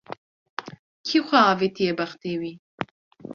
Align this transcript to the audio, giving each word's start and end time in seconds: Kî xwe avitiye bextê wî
Kî 1.05 1.17
xwe 1.27 1.39
avitiye 1.53 1.93
bextê 1.99 2.33
wî 2.41 2.53